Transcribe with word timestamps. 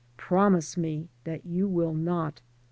Promise 0.17 0.77
me 0.77 1.09
that 1.25 1.45
you 1.45 1.67
will 1.67 1.93
not. 1.93 2.41